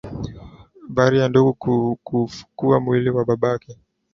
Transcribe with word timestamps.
bari 0.95 1.17
ya 1.19 1.27
ndugu 1.29 1.53
kuufukua 2.03 2.79
mwili 2.79 3.09
wa 3.09 3.25
babake 3.25 3.77